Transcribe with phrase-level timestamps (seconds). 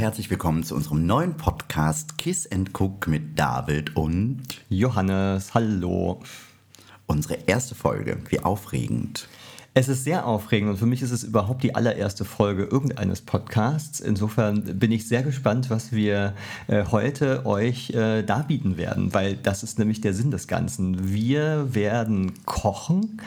[0.00, 4.40] Herzlich willkommen zu unserem neuen Podcast Kiss and Cook mit David und
[4.70, 5.52] Johannes.
[5.52, 6.20] Hallo.
[7.06, 8.16] Unsere erste Folge.
[8.30, 9.28] Wie aufregend.
[9.74, 14.00] Es ist sehr aufregend und für mich ist es überhaupt die allererste Folge irgendeines Podcasts.
[14.00, 16.32] Insofern bin ich sehr gespannt, was wir
[16.66, 21.12] äh, heute euch äh, darbieten werden, weil das ist nämlich der Sinn des Ganzen.
[21.12, 23.20] Wir werden kochen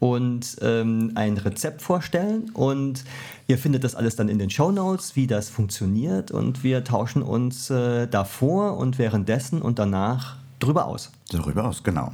[0.00, 3.04] und ähm, ein Rezept vorstellen und
[3.46, 7.22] ihr findet das alles dann in den Show Notes, wie das funktioniert und wir tauschen
[7.22, 11.10] uns äh, davor und währenddessen und danach drüber aus.
[11.30, 12.12] Darüber aus, genau.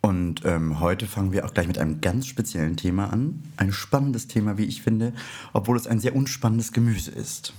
[0.00, 3.42] Und ähm, heute fangen wir auch gleich mit einem ganz speziellen Thema an.
[3.56, 5.14] Ein spannendes Thema, wie ich finde,
[5.54, 7.54] obwohl es ein sehr unspannendes Gemüse ist.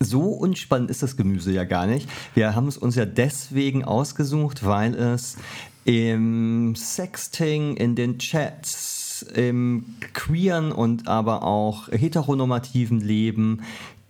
[0.00, 2.08] So unspannend ist das Gemüse ja gar nicht.
[2.34, 5.36] Wir haben es uns ja deswegen ausgesucht, weil es
[5.84, 13.62] im Sexting, in den Chats, im queeren und aber auch heteronormativen Leben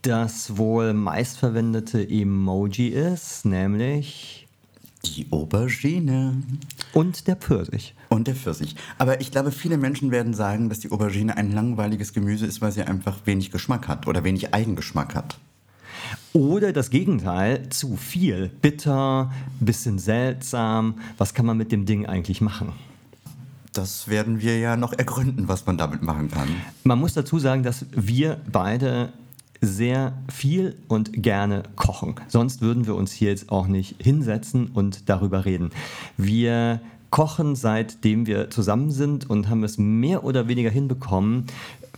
[0.02, 4.48] das wohl meistverwendete Emoji ist, nämlich
[5.04, 6.42] die Aubergine.
[6.92, 7.94] Und der Pfirsich.
[8.08, 8.76] Und der Pfirsich.
[8.98, 12.72] Aber ich glaube, viele Menschen werden sagen, dass die Aubergine ein langweiliges Gemüse ist, weil
[12.72, 15.38] sie einfach wenig Geschmack hat oder wenig Eigengeschmack hat.
[16.32, 18.50] Oder das Gegenteil, zu viel.
[18.62, 19.30] Bitter,
[19.60, 20.94] bisschen seltsam.
[21.18, 22.72] Was kann man mit dem Ding eigentlich machen?
[23.74, 26.48] Das werden wir ja noch ergründen, was man damit machen kann.
[26.84, 29.12] Man muss dazu sagen, dass wir beide
[29.60, 32.16] sehr viel und gerne kochen.
[32.28, 35.70] Sonst würden wir uns hier jetzt auch nicht hinsetzen und darüber reden.
[36.16, 36.80] Wir
[37.10, 41.46] kochen seitdem wir zusammen sind und haben es mehr oder weniger hinbekommen,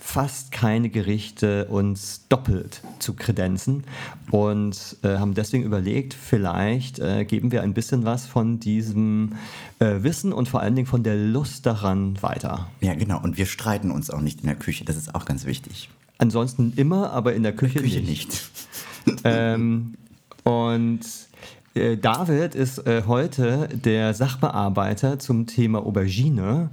[0.05, 3.85] fast keine Gerichte uns doppelt zu kredenzen
[4.31, 9.33] und äh, haben deswegen überlegt, vielleicht äh, geben wir ein bisschen was von diesem
[9.79, 12.69] äh, Wissen und vor allen Dingen von der Lust daran weiter.
[12.83, 13.21] Ja, genau.
[13.23, 14.85] Und wir streiten uns auch nicht in der Küche.
[14.85, 15.89] Das ist auch ganz wichtig.
[16.19, 18.51] Ansonsten immer, aber in der Küche, Küche nicht.
[19.07, 19.21] nicht.
[19.25, 19.95] ähm,
[20.45, 21.01] und
[21.75, 26.71] äh, David ist äh, heute der Sachbearbeiter zum Thema Aubergine,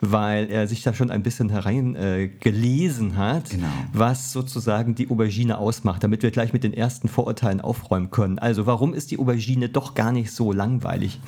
[0.00, 3.66] weil er sich da schon ein bisschen hereingelesen äh, hat, Genau.
[3.92, 8.38] was sozusagen die Aubergine ausmacht, damit wir gleich mit den ersten Vorurteilen aufräumen können.
[8.38, 11.20] Also warum ist die Aubergine doch gar nicht so langweilig?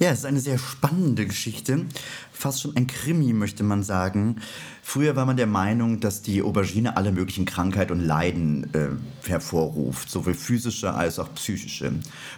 [0.00, 1.86] Ja, es ist eine sehr spannende Geschichte.
[2.32, 4.36] Fast schon ein Krimi, möchte man sagen.
[4.82, 8.88] Früher war man der Meinung, dass die Aubergine alle möglichen Krankheiten und Leiden äh,
[9.28, 11.92] hervorruft, sowohl physische als auch psychische.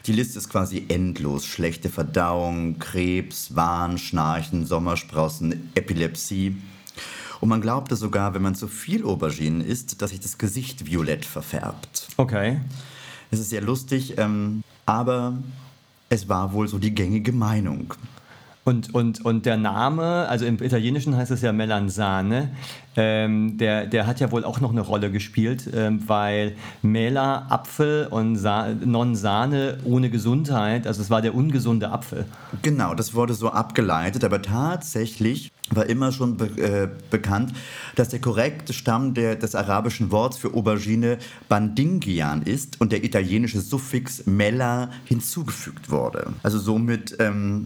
[0.06, 1.46] Die Liste ist quasi endlos.
[1.46, 6.56] Schlechte Verdauung, Krebs, Wahn, Schnarchen, Sommersprossen, Epilepsie.
[7.40, 11.24] Und man glaubte sogar, wenn man zu viel Auberginen isst, dass sich das Gesicht violett
[11.24, 12.08] verfärbt.
[12.18, 12.60] Okay.
[13.30, 15.38] Es ist sehr lustig, ähm, aber
[16.08, 17.94] es war wohl so die gängige Meinung.
[18.66, 22.50] Und, und, und der Name, also im Italienischen heißt es ja Melanzane,
[22.96, 28.08] ähm, der, der hat ja wohl auch noch eine Rolle gespielt, ähm, weil Mela, Apfel
[28.10, 32.24] und Sa Non Sahne ohne Gesundheit, also es war der ungesunde Apfel.
[32.62, 37.52] Genau, das wurde so abgeleitet, aber tatsächlich war immer schon be äh, bekannt,
[37.94, 41.18] dass der korrekte Stamm der, des arabischen Worts für Aubergine
[41.48, 46.32] Bandingian ist und der italienische Suffix Mella hinzugefügt wurde.
[46.42, 47.62] Also somit ähm,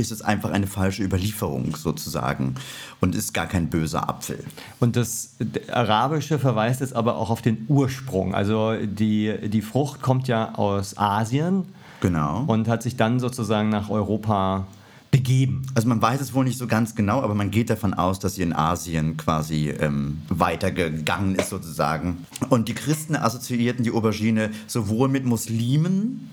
[0.00, 2.54] ist es einfach eine falsche Überlieferung sozusagen
[3.00, 4.42] und ist gar kein böser Apfel.
[4.80, 5.34] Und das
[5.70, 8.34] Arabische verweist jetzt aber auch auf den Ursprung.
[8.34, 11.66] Also die, die Frucht kommt ja aus Asien
[12.00, 12.44] Genau.
[12.46, 14.66] und hat sich dann sozusagen nach Europa
[15.10, 15.66] begeben.
[15.74, 18.36] Also man weiß es wohl nicht so ganz genau, aber man geht davon aus, dass
[18.36, 22.26] sie in Asien quasi ähm, weitergegangen ist sozusagen.
[22.48, 26.30] Und die Christen assoziierten die Aubergine sowohl mit Muslimen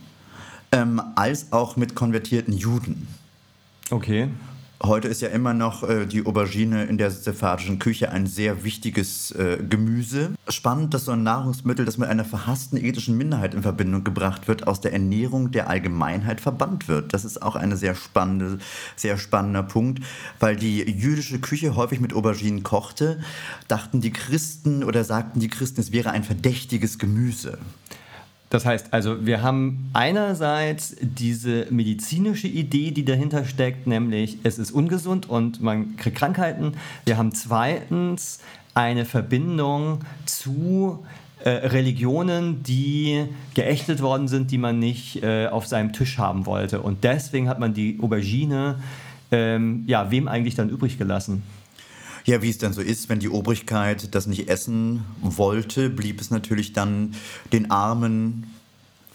[0.72, 3.07] ähm, als auch mit konvertierten Juden.
[3.90, 4.30] Okay.
[4.84, 9.31] Heute ist ja immer noch äh, die Aubergine in der sephardischen Küche ein sehr wichtiges
[9.31, 10.36] äh, Gemüse.
[10.50, 14.68] Spannend, dass so ein Nahrungsmittel, das mit einer verhassten ethischen Minderheit in Verbindung gebracht wird,
[14.68, 17.12] aus der Ernährung der Allgemeinheit verbannt wird.
[17.13, 18.60] Das ist auch ein sehr, spannende,
[18.95, 20.04] sehr spannender Punkt,
[20.40, 23.19] weil die jüdische Küche häufig mit Auberginen kochte,
[23.68, 27.57] dachten die Christen oder sagten die Christen, es wäre ein verdächtiges Gemüse.
[28.49, 34.71] Das heißt also, wir haben einerseits diese medizinische Idee, die dahinter steckt, nämlich es ist
[34.71, 36.73] ungesund und man kriegt Krankheiten.
[37.05, 38.39] Wir haben zweitens
[38.73, 41.03] eine Verbindung zu
[41.44, 46.81] äh, Religionen, die geächtet worden sind, die man nicht äh, auf seinem Tisch haben wollte.
[46.81, 48.79] Und deswegen hat man die Aubergine,
[49.31, 51.44] ähm, ja, wem eigentlich dann übrig gelassen?
[52.27, 56.29] Ja, wie es dann so ist, wenn die Obrigkeit das nicht essen wollte, blieb es
[56.29, 57.15] natürlich dann
[57.53, 58.53] den Armen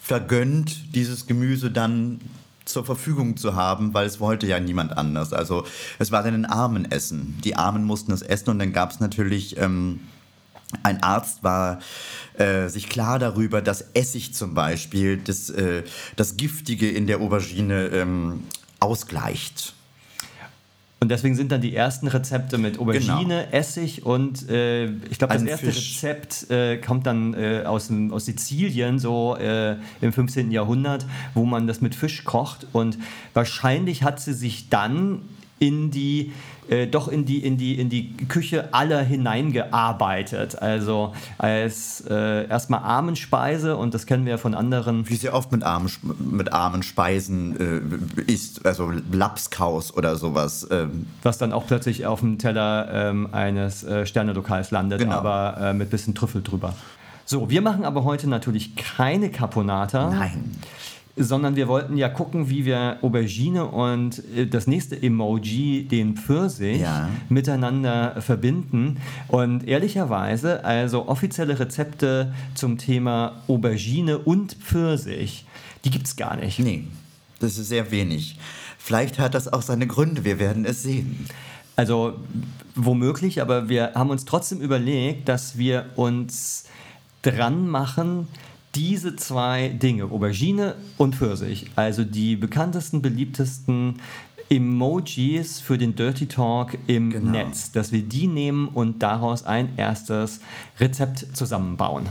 [0.01, 2.19] vergönnt, dieses Gemüse dann
[2.65, 5.31] zur Verfügung zu haben, weil es wollte ja niemand anders.
[5.31, 5.63] Also
[5.99, 7.37] es war dann ein Armenessen.
[7.43, 9.99] Die Armen mussten es essen und dann gab es natürlich ähm,
[10.81, 11.79] Ein Arzt war
[12.33, 15.83] äh, sich klar darüber, dass Essig zum Beispiel das, äh,
[16.15, 18.45] das Giftige in der Aubergine ähm,
[18.79, 19.75] ausgleicht.
[21.03, 23.51] Und deswegen sind dann die ersten Rezepte mit Aubergine, genau.
[23.51, 26.01] Essig und äh, ich glaube, das erste Fisch.
[26.01, 30.49] Rezept äh, kommt dann äh, aus, aus Sizilien, so äh, im 15.
[30.49, 32.67] Jahrhundert, wo man das mit Fisch kocht.
[32.71, 32.97] Und
[33.33, 35.23] wahrscheinlich hat sie sich dann
[35.59, 36.31] in die
[36.69, 40.61] äh, doch in die, in, die, in die Küche aller hineingearbeitet.
[40.61, 45.09] Also als äh, erstmal Armenspeise und das kennen wir ja von anderen.
[45.09, 50.67] Wie sehr oft mit armen, mit armen Speisen äh, isst, also Lapskaus oder sowas.
[50.71, 51.07] Ähm.
[51.21, 55.15] Was dann auch plötzlich auf dem Teller ähm, eines äh, Sternelokals landet, genau.
[55.15, 56.73] aber äh, mit bisschen Trüffel drüber.
[57.25, 60.09] So, wir machen aber heute natürlich keine Caponata.
[60.09, 60.51] Nein
[61.15, 66.81] sondern wir wollten ja gucken, wie wir Aubergine und äh, das nächste Emoji, den Pfirsich,
[66.81, 67.09] ja.
[67.29, 68.97] miteinander verbinden.
[69.27, 75.45] Und ehrlicherweise, also offizielle Rezepte zum Thema Aubergine und Pfirsich,
[75.85, 76.59] die gibt es gar nicht.
[76.59, 76.85] Nee,
[77.39, 78.39] das ist sehr wenig.
[78.79, 81.27] Vielleicht hat das auch seine Gründe, wir werden es sehen.
[81.75, 82.15] Also
[82.75, 86.65] womöglich, aber wir haben uns trotzdem überlegt, dass wir uns
[87.21, 88.27] dran machen,
[88.75, 93.99] diese zwei Dinge, Aubergine und Pfirsich, also die bekanntesten, beliebtesten
[94.49, 97.31] Emojis für den Dirty Talk im genau.
[97.31, 100.41] Netz, dass wir die nehmen und daraus ein erstes
[100.79, 102.09] Rezept zusammenbauen.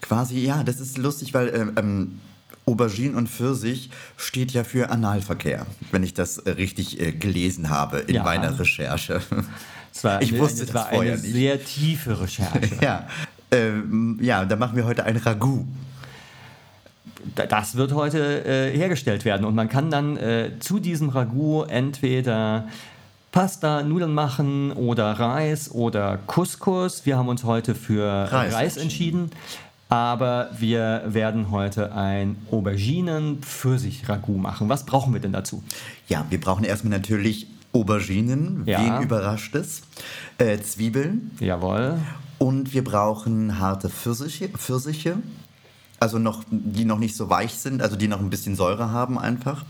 [0.00, 2.20] Quasi, ja, das ist lustig, weil ähm, ähm
[2.66, 8.14] Aubergine und Pfirsich steht ja für Analverkehr, wenn ich das richtig äh, gelesen habe in
[8.14, 8.22] ja.
[8.22, 9.20] meiner Recherche.
[10.02, 11.22] War ich wusste das, das war eine nicht.
[11.22, 12.70] sehr tiefe Recherche.
[12.80, 13.06] ja.
[13.54, 15.64] Ähm, ja, da machen wir heute ein Ragout.
[17.34, 22.68] Das wird heute äh, hergestellt werden und man kann dann äh, zu diesem Ragout entweder
[23.32, 27.06] Pasta, Nudeln machen oder Reis oder Couscous.
[27.06, 29.30] Wir haben uns heute für Reis, Reis entschieden.
[29.88, 34.68] Aber wir werden heute ein Auberginen-Pfirsich-Ragout machen.
[34.68, 35.62] Was brauchen wir denn dazu?
[36.08, 38.80] Ja, wir brauchen erstmal natürlich Auberginen, ja.
[38.80, 39.82] wen überrascht es,
[40.38, 41.32] äh, Zwiebeln.
[41.40, 41.98] Jawohl.
[42.44, 45.16] Und wir brauchen harte Pfirsiche, Pfirsiche,
[45.98, 49.18] also noch, die noch nicht so weich sind, also die noch ein bisschen Säure haben
[49.18, 49.64] einfach.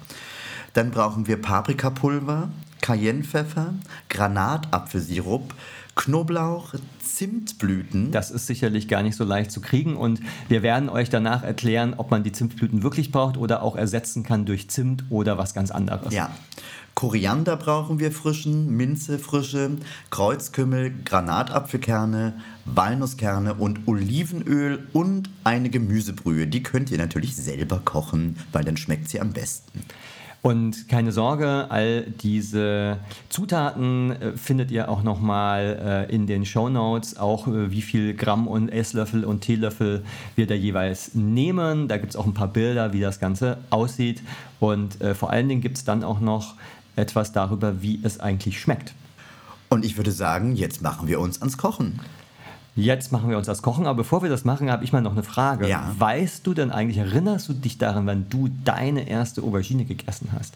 [0.72, 2.48] Dann brauchen wir Paprikapulver,
[2.80, 3.74] Cayennepfeffer,
[4.08, 5.54] Granatapfelsirup,
[5.94, 8.10] Knoblauch, Zimtblüten.
[8.10, 10.18] Das ist sicherlich gar nicht so leicht zu kriegen und
[10.48, 14.46] wir werden euch danach erklären, ob man die Zimtblüten wirklich braucht oder auch ersetzen kann
[14.46, 16.12] durch Zimt oder was ganz anderes.
[16.12, 16.34] Ja.
[16.94, 19.72] Koriander brauchen wir frischen, Minze frische,
[20.10, 26.46] Kreuzkümmel, Granatapfelkerne, Walnusskerne und Olivenöl und eine Gemüsebrühe.
[26.46, 29.82] Die könnt ihr natürlich selber kochen, weil dann schmeckt sie am besten.
[30.44, 32.98] Und keine Sorge, all diese
[33.30, 38.12] Zutaten äh, findet ihr auch nochmal äh, in den Show Notes, auch äh, wie viel
[38.12, 40.04] Gramm und Esslöffel und Teelöffel
[40.36, 41.88] wir da jeweils nehmen.
[41.88, 44.22] Da gibt es auch ein paar Bilder, wie das Ganze aussieht.
[44.60, 46.54] Und vor allen Dingen gibt es dann auch noch
[46.96, 48.94] etwas darüber, wie es eigentlich schmeckt.
[49.68, 52.00] Und ich würde sagen, jetzt machen wir uns ans Kochen.
[52.76, 55.12] Jetzt machen wir uns das Kochen, aber bevor wir das machen, habe ich mal noch
[55.12, 55.68] eine Frage.
[55.68, 55.94] Ja.
[55.96, 60.54] Weißt du denn eigentlich, erinnerst du dich daran, wann du deine erste Aubergine gegessen hast?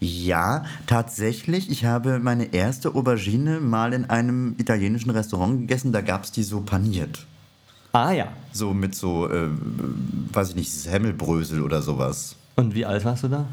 [0.00, 1.70] Ja, tatsächlich.
[1.70, 5.92] Ich habe meine erste Aubergine mal in einem italienischen Restaurant gegessen.
[5.92, 7.26] Da gab es die so paniert.
[7.92, 8.28] Ah ja.
[8.52, 9.48] So mit so, äh,
[10.32, 12.36] weiß ich nicht, Semmelbrösel oder sowas.
[12.56, 13.46] Und wie alt warst du da?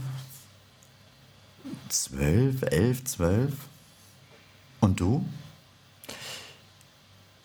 [1.90, 3.54] Zwölf, elf, zwölf.
[4.80, 5.26] Und du?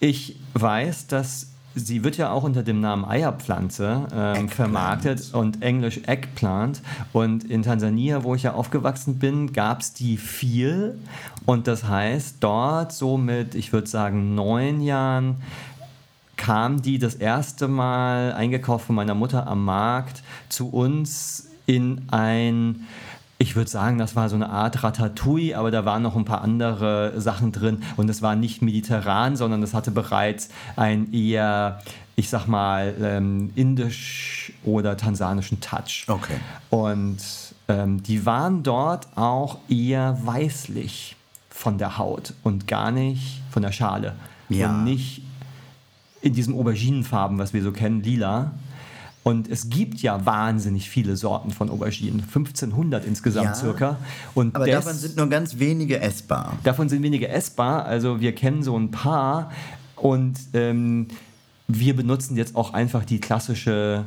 [0.00, 6.00] Ich weiß, dass sie wird ja auch unter dem Namen Eierpflanze ähm, vermarktet und englisch
[6.06, 6.82] Eggplant.
[7.12, 10.98] Und in Tansania, wo ich ja aufgewachsen bin, gab es die viel.
[11.46, 15.36] Und das heißt, dort so mit, ich würde sagen, neun Jahren
[16.36, 22.86] kam die das erste Mal eingekauft von meiner Mutter am Markt zu uns in ein
[23.38, 26.42] ich würde sagen, das war so eine Art Ratatouille, aber da waren noch ein paar
[26.42, 31.80] andere Sachen drin und es war nicht mediterran, sondern es hatte bereits ein eher,
[32.16, 36.04] ich sag mal, ähm, indisch oder tansanischen Touch.
[36.08, 36.40] Okay.
[36.70, 37.18] Und
[37.68, 41.14] ähm, die waren dort auch eher weißlich
[41.48, 44.16] von der Haut und gar nicht von der Schale.
[44.48, 44.70] Ja.
[44.70, 45.22] Und nicht
[46.22, 48.50] in diesem Auberginenfarben, was wir so kennen, lila.
[49.28, 53.96] Und es gibt ja wahnsinnig viele Sorten von Auberginen, 1500 insgesamt ja, circa.
[54.32, 56.56] Und aber davon sind nur ganz wenige essbar.
[56.64, 59.52] Davon sind wenige essbar, also wir kennen so ein paar
[59.96, 61.08] und ähm,
[61.66, 64.06] wir benutzen jetzt auch einfach die klassische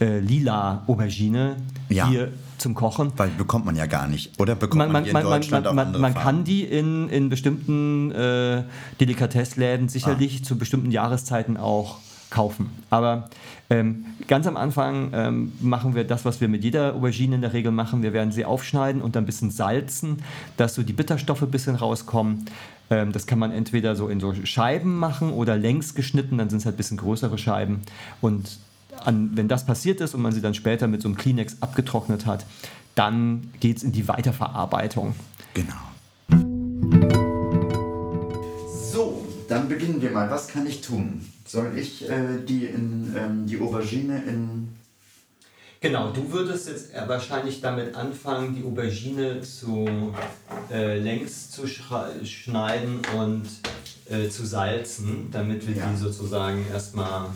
[0.00, 1.56] äh, lila Aubergine.
[1.90, 2.08] Ja.
[2.08, 3.12] Hier zum Kochen.
[3.18, 4.40] Weil bekommt man ja gar nicht.
[4.40, 6.64] Oder bekommt man, Man, hier man, in man, Deutschland man, auch man, man kann die
[6.64, 8.62] in, in bestimmten äh,
[8.98, 11.98] Delikatessläden sicherlich zu bestimmten Jahreszeiten auch
[12.30, 12.70] kaufen.
[12.90, 13.28] Aber
[13.68, 17.52] ähm, ganz am Anfang ähm, machen wir das, was wir mit jeder Aubergine in der
[17.52, 18.02] Regel machen.
[18.02, 20.22] Wir werden sie aufschneiden und dann ein bisschen salzen,
[20.56, 22.44] dass so die Bitterstoffe ein bisschen rauskommen.
[22.90, 26.58] Ähm, das kann man entweder so in so Scheiben machen oder längs geschnitten, dann sind
[26.58, 27.82] es halt ein bisschen größere Scheiben.
[28.20, 28.58] Und
[29.04, 32.26] an, wenn das passiert ist und man sie dann später mit so einem Kleenex abgetrocknet
[32.26, 32.46] hat,
[32.94, 35.14] dann geht es in die Weiterverarbeitung.
[35.54, 35.74] Genau.
[39.66, 40.30] Dann beginnen wir mal.
[40.30, 41.26] Was kann ich tun?
[41.44, 44.68] Soll ich äh, die, in, ähm, die Aubergine in.
[45.80, 50.14] Genau, du würdest jetzt äh, wahrscheinlich damit anfangen, die Aubergine zu
[50.70, 53.44] äh, längs zu schneiden und
[54.08, 55.90] äh, zu salzen, damit wir Ja.
[55.90, 57.28] die sozusagen erstmal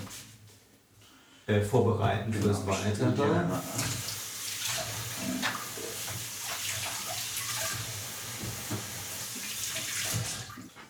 [1.47, 3.13] äh, vorbereiten fürs Weitere.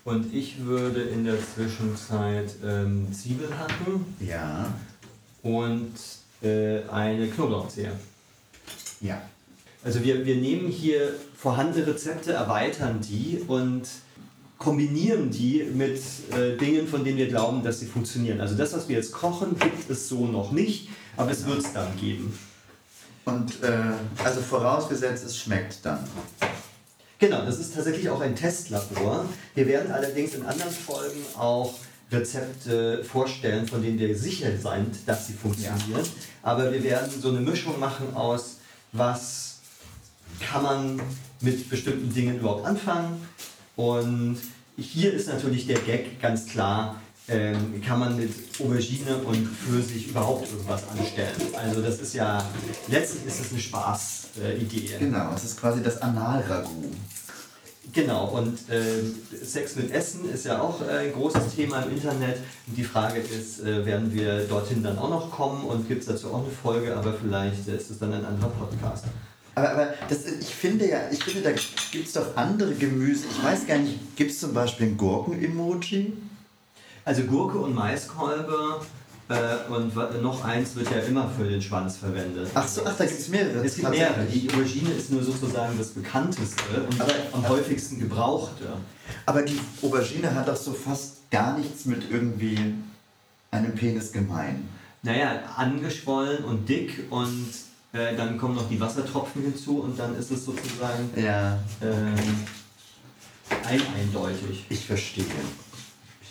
[0.04, 4.72] Und ich würde in der Zwischenzeit ähm, Zwiebeln hacken Ja.
[5.42, 5.92] und
[6.42, 7.92] äh, eine Knoblauchzehe.
[9.00, 9.20] Ja.
[9.84, 13.82] Also wir, wir nehmen hier vorhandene Rezepte, erweitern die und
[14.58, 15.98] kombinieren die mit
[16.36, 18.40] äh, Dingen, von denen wir glauben, dass sie funktionieren.
[18.40, 21.72] Also das, was wir jetzt kochen, gibt es so noch nicht, aber es wird es
[21.72, 22.38] dann geben.
[23.24, 23.92] Und äh,
[24.22, 26.00] also vorausgesetzt, es schmeckt dann.
[27.20, 29.26] Genau, das ist tatsächlich auch ein Testlabor.
[29.54, 31.74] Wir werden allerdings in anderen Folgen auch
[32.10, 36.02] Rezepte vorstellen, von denen wir sicher sind, dass sie funktionieren.
[36.42, 38.56] Aber wir werden so eine Mischung machen aus,
[38.92, 39.58] was
[40.40, 41.00] kann man
[41.42, 43.20] mit bestimmten Dingen überhaupt anfangen.
[43.76, 44.38] Und
[44.78, 50.50] hier ist natürlich der Gag ganz klar, ähm, kann man mit Aubergine und Pfirsich überhaupt
[50.50, 51.36] irgendwas anstellen.
[51.56, 52.44] Also das ist ja,
[52.88, 54.96] letztlich ist es eine Spaßidee.
[54.98, 56.90] Genau, es ist quasi das Analragout.
[57.92, 62.38] Genau, und ähm, Sex mit Essen ist ja auch äh, ein großes Thema im Internet.
[62.66, 66.06] Und die Frage ist, äh, werden wir dorthin dann auch noch kommen und gibt es
[66.06, 69.06] dazu auch eine Folge, aber vielleicht äh, ist es dann ein anderer Podcast.
[69.56, 71.50] Aber, aber das, ich finde ja, ich finde, da
[71.90, 73.24] gibt es doch andere Gemüse.
[73.28, 76.12] Ich weiß gar nicht, gibt es zum Beispiel ein Gurken-Emoji?
[77.04, 78.80] Also Gurke und Maiskolbe
[79.28, 82.48] äh, und noch eins wird ja immer für den Schwanz verwendet.
[82.54, 83.64] Ach so, ach, da gibt es mehrere.
[83.64, 84.24] Es gibt mehrere.
[84.24, 88.64] Die Aubergine ist nur sozusagen das bekannteste und Aber- am häufigsten gebrauchte.
[89.26, 92.74] Aber die Aubergine hat doch so fast gar nichts mit irgendwie
[93.50, 94.68] einem Penis gemein.
[95.02, 97.48] Naja, angeschwollen und dick und
[97.92, 102.14] äh, dann kommen noch die Wassertropfen hinzu und dann ist es sozusagen Ja, ähm,
[103.68, 104.66] ein eindeutig.
[104.68, 105.24] ich verstehe.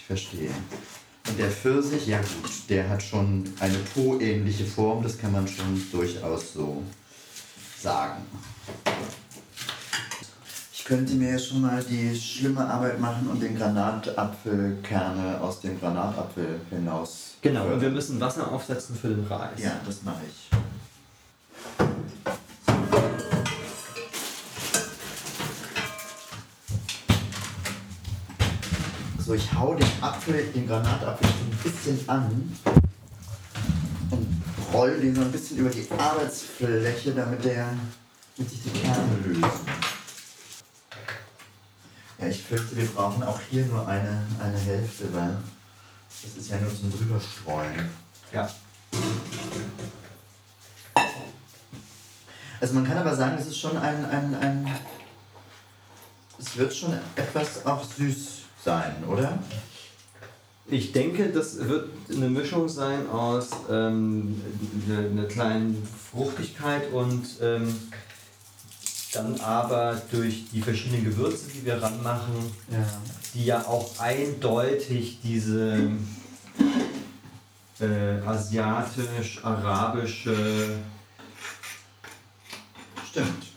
[0.10, 0.50] Verstehe.
[1.28, 5.80] Und der Pfirsich, ja gut, der hat schon eine Po-ähnliche Form, das kann man schon
[5.92, 6.82] durchaus so
[7.80, 8.24] sagen.
[10.74, 15.80] Ich könnte mir jetzt schon mal die schlimme Arbeit machen und den Granatapfelkerne aus dem
[15.80, 17.36] Granatapfel hinaus.
[17.44, 19.60] Genau, und wir müssen Wasser aufsetzen für den Reis.
[19.62, 20.50] Ja, das mache ich.
[29.30, 32.58] So, ich hau den Apfel, den Granatapfel so ein bisschen an
[34.10, 34.44] und
[34.74, 37.70] roll den so ein bisschen über die Arbeitsfläche, damit, der,
[38.36, 39.68] damit sich die Kerne lösen.
[42.18, 45.38] Ja, ich fürchte, wir brauchen auch hier nur eine, eine Hälfte, weil
[46.24, 47.88] das ist ja nur zum drüberstreuen.
[48.34, 48.50] ja.
[52.60, 54.76] Also man kann aber sagen, es ist schon ein, ein, ein
[56.40, 59.40] es wird schon etwas auch süß sein, oder?
[60.68, 64.40] Ich denke, das wird eine Mischung sein aus ähm,
[64.88, 67.76] einer kleinen Fruchtigkeit und ähm,
[69.14, 72.36] dann aber durch die verschiedenen Gewürze, die wir ranmachen,
[72.72, 72.86] Ja.
[73.34, 75.90] die ja auch eindeutig diese
[77.80, 80.76] äh, asiatisch-arabische
[83.10, 83.48] Stimmt.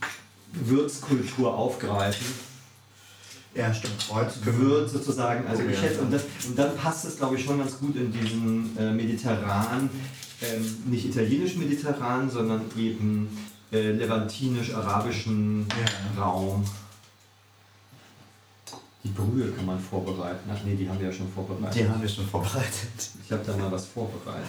[0.54, 2.51] Würzkultur aufgreifen.
[3.54, 4.09] Ja, stimmt.
[4.09, 5.47] Kreuz, Gewürz sozusagen.
[5.47, 7.94] Also Oh, ich hätte, und, das, und dann passt es, glaube ich, schon ganz gut
[7.97, 9.90] in diesen äh, mediterran,
[10.40, 13.28] ähm, nicht italienisch-mediterran, sondern eben
[13.71, 15.66] äh, levantinisch-arabischen
[16.16, 16.23] Ja.
[16.23, 16.64] Raum.
[19.04, 20.49] Die Brühe kann man vorbereiten.
[20.52, 21.75] Ach nee, die haben wir ja schon vorbereitet.
[21.75, 23.11] Die haben wir schon vorbereitet.
[23.25, 24.47] Ich habe da mal was vorbereitet.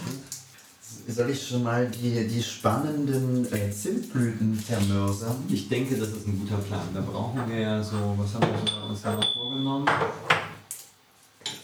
[1.07, 5.43] Soll ich schon mal die, die spannenden äh, Zimtblüten vermörsern?
[5.49, 6.87] Ich denke, das ist ein guter Plan.
[6.93, 9.87] Da brauchen wir ja so, was haben wir uns da noch vorgenommen?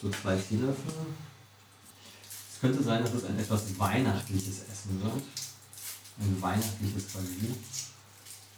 [0.02, 0.94] So zwei Teelöffel.
[2.54, 5.24] Es könnte sein, dass es ein etwas weihnachtliches Essen wird.
[6.20, 7.58] Ein weihnachtliches Basilikum.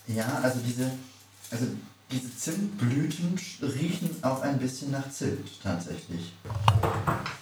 [0.08, 0.92] Ja, also diese,
[1.52, 1.66] also
[2.12, 6.34] diese Zimtblüten riechen auch ein bisschen nach Zimt tatsächlich.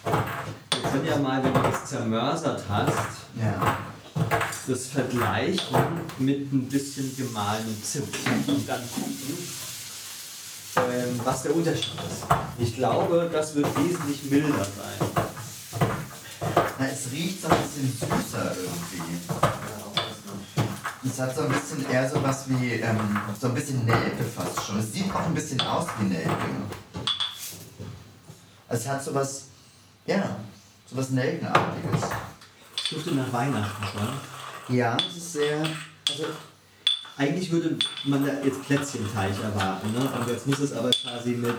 [0.04, 2.92] Wir können ja mal, wenn du das zermörsert hast,
[3.40, 3.76] Ja.
[4.66, 5.76] das vergleichen
[6.18, 8.14] mit ein bisschen gemahlenem Zimt
[8.46, 9.38] und dann gucken,
[10.76, 12.24] ähm, was der Unterschied ist.
[12.58, 15.24] Ich glaube, das wird wesentlich milder sein.
[16.78, 19.49] Na, es riecht so ein bisschen süßer irgendwie.
[21.20, 24.64] Es hat so ein bisschen eher so was wie, ähm, so ein bisschen Nelke fast
[24.64, 24.78] schon.
[24.78, 26.30] Es sieht auch ein bisschen aus wie Nelke.
[28.70, 29.48] Es hat so was,
[30.06, 30.36] ja,
[30.86, 32.08] so was Nelkenartiges.
[32.74, 34.74] Es duftet nach Weihnachten schon.
[34.74, 35.58] Ja, es ist sehr,
[36.08, 36.24] Also,
[37.18, 40.00] eigentlich würde man da jetzt Plätzchenteig erwarten, ne?
[40.00, 41.54] Und jetzt muss es aber quasi mit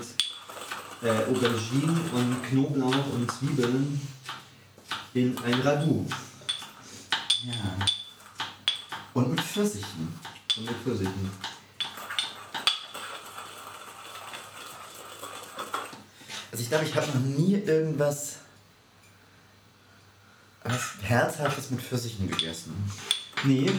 [1.03, 4.01] äh, Auberginen und Knoblauch und Zwiebeln
[5.13, 6.07] in ein Ragout
[7.43, 7.85] ja.
[9.13, 10.19] Und mit Pfirsichen.
[10.57, 11.31] und mit Pfirsichen.
[16.51, 18.37] Also ich glaube, ich habe noch nie irgendwas
[20.63, 22.73] was Herzhaftes mit Pfirsichen gegessen.
[23.43, 23.71] Nee,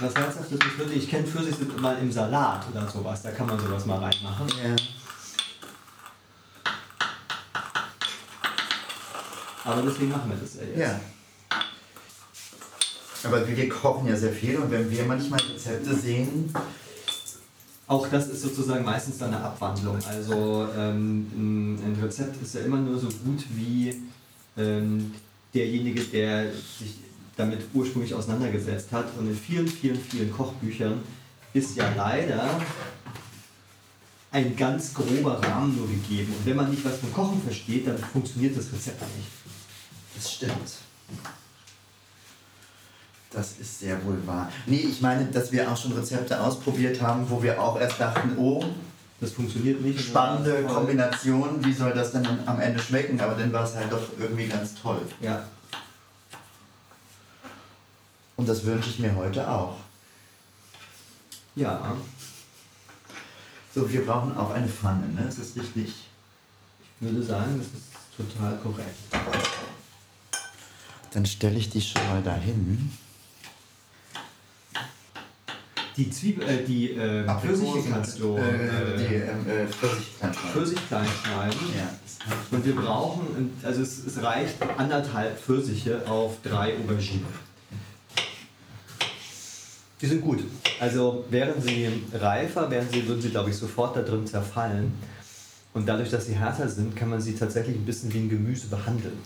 [0.00, 0.96] was herzhaftes mit Pfirsich.
[1.04, 4.48] Ich kenne Pfirsich mal im Salat oder sowas, da kann man sowas mal reinmachen.
[4.48, 4.76] Ja.
[9.64, 10.78] Aber deswegen machen wir das ja jetzt.
[10.78, 11.00] Ja.
[13.24, 16.52] Aber wir kochen ja sehr viel und wenn wir manchmal Rezepte sehen,
[17.88, 19.98] Auch das ist sozusagen meistens dann eine Abwandlung.
[20.06, 24.02] Also ähm, ein Rezept ist ja immer nur so gut wie
[24.58, 25.14] ähm,
[25.54, 26.98] derjenige, der sich
[27.34, 29.06] damit ursprünglich auseinandergesetzt hat.
[29.18, 31.00] Und in vielen, vielen, vielen Kochbüchern
[31.54, 32.60] ist ja leider
[34.32, 36.34] ein ganz grober Rahmen nur gegeben.
[36.38, 39.28] Und wenn man nicht was vom Kochen versteht, dann funktioniert das Rezept nicht.
[40.14, 40.52] das stimmt.
[43.38, 44.50] Das ist sehr wohl wahr.
[44.66, 48.36] Nee, ich meine, dass wir auch schon Rezepte ausprobiert haben, wo wir auch erst dachten,
[48.36, 48.64] oh,
[49.20, 50.00] Das funktioniert nicht.
[50.08, 50.64] spannende.
[50.64, 53.20] Kombination, wie soll das denn am Ende schmecken?
[53.20, 55.00] Aber dann war es halt doch irgendwie ganz toll.
[55.20, 55.44] Ja,
[58.34, 59.76] Und das wünsche ich mir heute auch.
[61.54, 61.96] ja.
[63.72, 65.22] So, wir brauchen auch eine Pfanne, ne?
[65.26, 65.94] Das ist richtig.
[67.00, 68.96] Ich würde sagen, das ist total korrekt.
[71.12, 72.90] Dann stelle ich die schon mal dahin.
[75.98, 79.66] Die Zwiebel, äh, die äh, Pfirsiche kannst du Äh, äh, ähm, äh,
[80.52, 81.58] Pfirsich klein schneiden.
[81.76, 82.36] Ja.
[82.52, 87.26] Und wir brauchen, also es, es reicht anderthalb Pfirsiche auf drei Auberginen.
[90.00, 90.44] Die sind gut.
[90.78, 94.92] Also wären sie reifer, wären sie, würden sie, glaube ich, sofort da drin zerfallen.
[95.74, 98.68] Und dadurch, dass sie härter sind, kann man sie tatsächlich ein bisschen wie ein Gemüse
[98.68, 99.18] behandeln.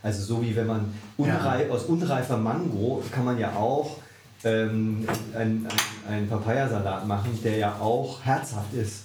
[0.00, 3.98] Also so wie wenn man unrei aus unreifer Mango kann man ja auch
[4.44, 5.68] ähm, einen,
[6.08, 9.02] einen Papayasalat machen, der ja auch herzhaft ist.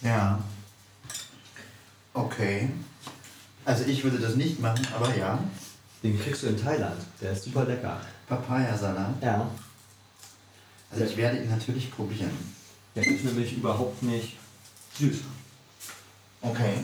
[0.00, 0.42] Ja.
[2.14, 2.68] Okay.
[3.64, 5.38] Also ich würde das nicht machen, aber ja.
[6.02, 7.00] Den kriegst du in Thailand.
[7.20, 8.00] Der ist super lecker.
[8.28, 9.22] Papayasalat.
[9.22, 9.48] Ja.
[10.90, 12.36] Also ich werde ihn natürlich probieren.
[12.94, 14.36] Der ist nämlich überhaupt nicht
[14.98, 15.18] süß.
[16.40, 16.74] Okay.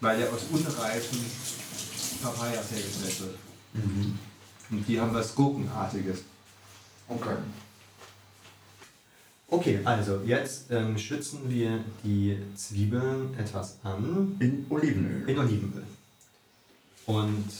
[0.00, 1.18] Weil der aus unreifen
[2.22, 3.38] Papayas hergestellt wird.
[3.74, 4.18] Mhm.
[4.72, 6.22] Und die haben was Gurkenartiges.
[7.08, 7.36] Okay.
[9.48, 15.28] Okay, also jetzt ähm, schützen wir die Zwiebeln etwas an In Olivenöl.
[15.28, 15.84] in Olivenöl.
[17.04, 17.50] Und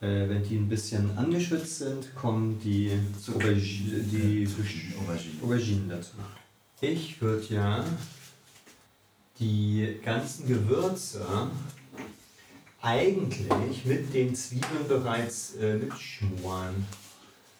[0.00, 2.92] äh, wenn die ein bisschen angeschwitzt sind, kommen die,
[3.28, 4.48] Aubergi die
[4.98, 5.42] Aubergine.
[5.42, 6.12] Auberginen dazu.
[6.80, 7.84] Ich würde ja
[9.38, 11.26] die ganzen Gewürze
[12.82, 16.86] eigentlich mit den Zwiebeln bereits äh, mitschmoren.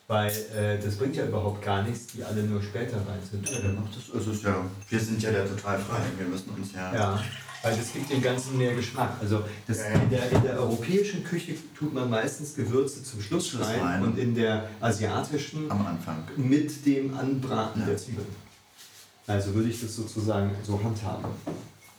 [0.09, 3.48] Weil äh, das bringt ja überhaupt gar nichts, die alle nur später rein sind.
[3.48, 4.12] Ja, der macht das.
[4.12, 6.00] Also ist ja, wir sind ja da total frei.
[6.18, 6.92] Wir müssen uns ja.
[6.92, 7.22] Ja,
[7.62, 9.12] weil das gibt dem Ganzen mehr Geschmack.
[9.20, 9.94] Also das, Ja, ja.
[10.00, 14.02] In, der, in der europäischen Küche tut man meistens Gewürze zum Schluss Schluss rein rein.
[14.02, 16.24] und in der asiatischen Am Anfang.
[16.37, 17.87] mit dem Anbraten Ja.
[17.87, 18.26] der Zwiebeln.
[19.28, 21.26] Also würde ich das sozusagen so handhaben,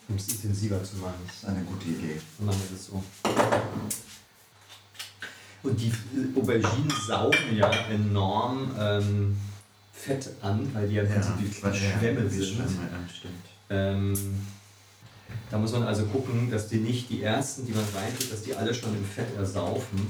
[0.10, 1.16] um es intensiver zu machen.
[1.28, 2.20] Das ist eine gute Idee.
[2.38, 3.04] Dann machen wir das so.
[5.64, 5.94] Und die
[6.36, 9.38] Auberginen saugen ja enorm ähm,
[9.94, 12.56] Fett an, weil die ja, ja der- Schwämme wie sind.
[12.56, 13.46] Schwämme, ja, stimmt.
[13.70, 14.42] Ähm,
[15.52, 18.56] da muss man also gucken, dass die nicht die ersten, die man reintut, dass die
[18.56, 20.08] alle schon im Fett ersaufen.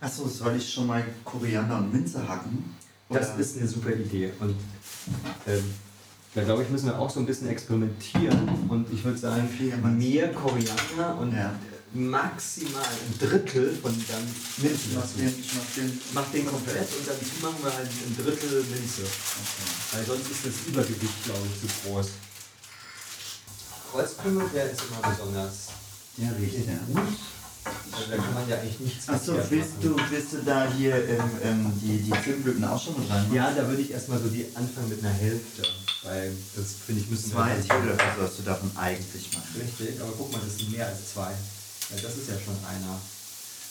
[0.00, 2.76] Achso, soll ich schon mal Koriander und Minze hacken?
[3.08, 4.32] Das Oder- ist eine super Idee.
[4.38, 4.54] Und
[5.48, 5.74] ähm,
[6.36, 8.48] da glaube ich, müssen wir auch so ein bisschen experimentieren.
[8.68, 9.48] Und ich würde sagen,
[9.96, 11.52] mehr Koriander und Ja.
[11.94, 14.22] maximal ein Drittel von dann
[14.58, 16.00] Minze Mach den, mach den.
[16.12, 19.02] Mach den komplett und dann machen wir halt ein Drittel Minze.
[19.92, 22.08] Weil sonst ist das Übergewicht, glaube ich, zu groß.
[23.92, 25.68] Kreuzkümmel, der ist immer besonders
[26.18, 26.66] Ja, richtig.
[26.66, 27.02] Ja.
[27.92, 29.96] Also da kann man ja eigentlich nichts Achso, willst machen.
[29.96, 33.24] du, willst du da hier ähm, ähm, die, die Zimtblüten auch schon rein?
[33.32, 35.62] Ja, da würde ich erstmal so die anfangen mit einer Hälfte.
[36.06, 39.60] Weil das finde ich müssen Zwei wir Teelöffel sollst du davon eigentlich machen.
[39.60, 41.34] Richtig, aber guck mal, das sind mehr als zwei.
[41.90, 43.00] Weil das ist ja schon einer.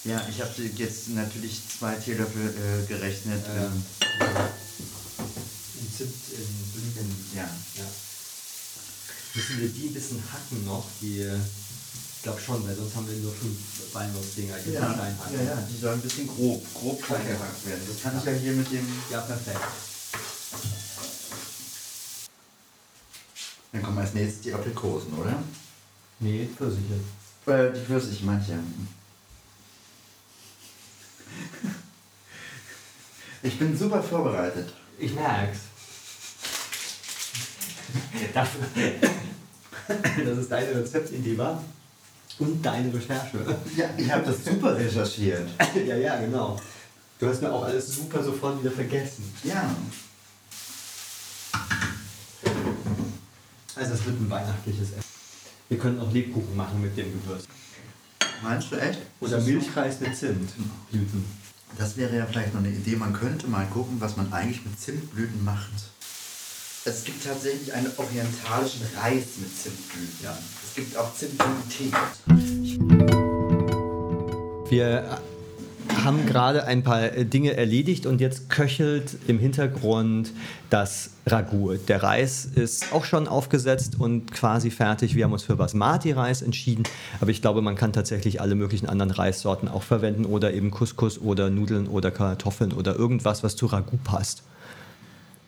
[0.03, 3.43] Ja, ich habe jetzt natürlich zwei Teelöffel äh, gerechnet.
[3.47, 3.83] Ähm, Ähm,
[5.79, 7.25] in Zimt, in Blüten.
[7.35, 7.43] ja.
[7.43, 7.85] Ja.
[9.33, 10.85] Müssen wir die ein bisschen hacken noch?
[11.01, 13.57] Die, ich glaube schon, weil sonst haben wir nur fünf
[14.35, 14.81] die Ja,
[15.31, 17.31] ja, ja, die sollen ein bisschen grob, grob klein Okay.
[17.33, 17.81] gehackt werden.
[17.87, 18.87] Das kann ich ja hier mit dem.
[19.11, 19.59] ja, perfekt.
[23.75, 25.43] Dann kommen als nächstes die Aprikosen, oder?
[26.21, 26.93] Nee, Pfirsiche.
[27.45, 28.57] Äh, die Pfirsich, manche.
[33.43, 34.73] Ich bin super vorbereitet.
[34.97, 35.59] Ich merk's.
[38.33, 38.47] Das,
[40.25, 41.61] das ist deine Rezeptidee, war?
[42.39, 43.57] Und deine Recherche.
[43.75, 45.49] Ja, ich habe das super recherchiert.
[45.85, 46.57] ja, ja, genau.
[47.19, 49.33] Du hast mir auch alles super sofort wieder vergessen.
[49.43, 49.69] Ja.
[53.75, 55.03] Also es wird ein weihnachtliches Essen.
[55.67, 57.45] Wir können auch Lebkuchen machen mit dem Gewürz.
[58.41, 58.99] Meinst du echt?
[59.19, 60.51] Oder Milchreis mit Zimt.
[60.89, 61.25] Blüten.
[61.77, 62.95] Das wäre ja vielleicht noch eine Idee.
[62.95, 65.71] Man könnte mal gucken, was man eigentlich mit Zimtblüten macht.
[66.85, 70.19] Es gibt tatsächlich einen orientalischen Reis mit Zimtblüten.
[70.23, 70.37] Ja.
[70.63, 71.91] Es gibt auch Zimtblütentee.
[74.69, 75.19] Wir
[76.03, 80.31] haben gerade ein paar äh, Dinge erledigt und jetzt köchelt im Hintergrund
[80.69, 81.77] das Ragout.
[81.87, 85.15] Der Reis ist auch schon aufgesetzt und quasi fertig.
[85.15, 86.83] Wir haben uns für Basmati-Reis entschieden,
[87.21, 91.19] aber ich glaube, man kann tatsächlich alle möglichen anderen Reissorten auch verwenden oder eben Couscous
[91.19, 94.43] oder Nudeln oder Kartoffeln oder irgendwas, was zu Ragout passt.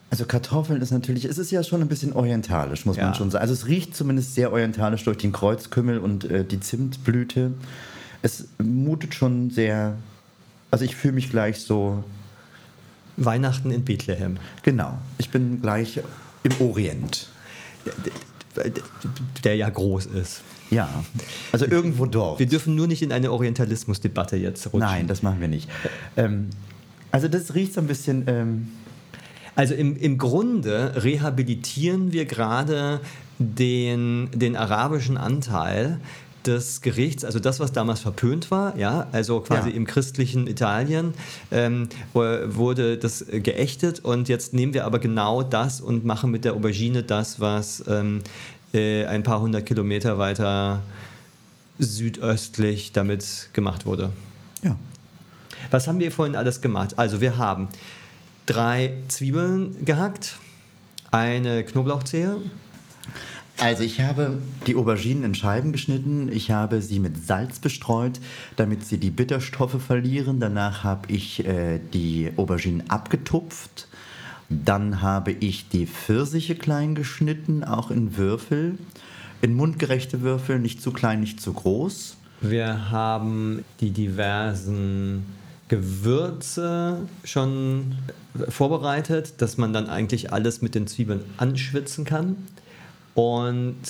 [0.09, 3.05] Also Kartoffeln ist natürlich, es ist ja schon ein bisschen orientalisch, muss Ja.
[3.05, 3.41] man schon sagen.
[3.41, 7.51] Also es riecht zumindest sehr orientalisch durch den Kreuzkümmel und äh, die Zimtblüte.
[8.21, 9.95] Es mutet schon sehr,
[10.71, 12.03] also ich fühle mich gleich so,
[13.17, 14.37] Weihnachten in Bethlehem.
[14.63, 15.99] genau, ich bin gleich
[16.43, 17.29] im Orient.
[19.43, 20.41] Der ja groß ist.
[20.69, 20.89] Ja,
[21.51, 22.39] also irgendwo dort.
[22.39, 24.79] Wir dürfen nur nicht in eine Orientalismusdebatte jetzt rutschen.
[24.79, 25.69] Nein, das machen wir nicht.
[26.17, 26.49] Ähm,
[27.11, 28.67] also das riecht so ein bisschen, ähm,
[29.55, 32.99] Also im, im Grunde rehabilitieren wir gerade
[33.39, 35.99] den, den arabischen Anteil
[36.47, 39.75] des Gerichts, also das, was damals verpönt war, ja, also quasi Ja.
[39.75, 41.13] im christlichen Italien
[41.51, 46.53] ähm, wurde das geächtet und jetzt nehmen wir aber genau das und machen mit der
[46.53, 48.21] Aubergine das, was ähm,
[48.73, 50.81] äh, ein paar hundert Kilometer weiter
[51.79, 54.11] südöstlich damit gemacht wurde.
[54.63, 54.75] ja.
[55.71, 56.93] Was haben wir vorhin alles gemacht?
[56.97, 57.67] Also wir haben
[58.45, 60.37] drei Zwiebeln gehackt,
[61.11, 62.37] eine Knoblauchzehe,
[63.59, 66.29] Also ich habe die Auberginen in Scheiben geschnitten.
[66.31, 68.19] Ich habe sie mit Salz bestreut,
[68.55, 70.39] damit sie die Bitterstoffe verlieren.
[70.39, 73.87] Danach habe ich äh, die Auberginen abgetupft.
[74.49, 78.77] Dann habe ich die Pfirsiche klein geschnitten, auch in Würfel.
[79.41, 82.17] In mundgerechte Würfel, nicht zu klein, nicht zu groß.
[82.41, 85.25] wir haben die diversen
[85.67, 87.95] Gewürze schon
[88.47, 92.37] vorbereitet, dass man dann eigentlich alles mit den Zwiebeln anschwitzen kann.
[93.17, 93.81] Und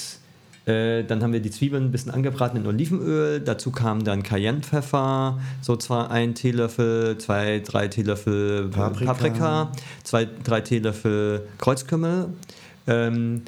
[0.65, 3.41] äh, dann haben wir die Zwiebeln ein bisschen angebraten in Olivenöl.
[3.41, 9.13] Dazu kam dann Cayennepfeffer, so zwar ein Teelöffel, zwei, drei Teelöffel Paprika.
[9.13, 9.71] Paprika
[10.05, 12.29] zwei, drei Teelöffel Kreuzkümmel.
[12.87, 13.41] Ähm,